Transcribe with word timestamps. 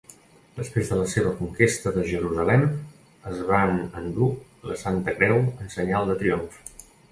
Després 0.59 0.87
de 0.91 0.95
la 1.01 1.09
seva 1.11 1.33
conquesta 1.41 1.93
de 1.97 2.05
Jerusalem, 2.13 2.65
es 3.33 3.45
van 3.51 3.77
endur 4.01 4.33
la 4.71 4.81
Santa 4.87 5.17
Creu 5.21 5.37
en 5.47 5.73
senyal 5.79 6.13
de 6.13 6.19
triomf. 6.27 6.61